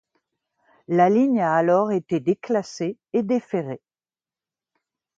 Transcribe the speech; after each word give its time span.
La 0.87 1.11
ligne 1.11 1.41
a 1.43 1.53
alors 1.53 1.91
été 1.91 2.19
déclassée 2.19 2.97
et 3.13 3.21
déferrée. 3.21 3.83